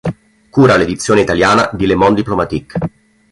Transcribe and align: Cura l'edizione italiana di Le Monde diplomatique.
Cura 0.49 0.77
l'edizione 0.77 1.21
italiana 1.21 1.69
di 1.73 1.85
Le 1.85 1.93
Monde 1.93 2.15
diplomatique. 2.15 2.79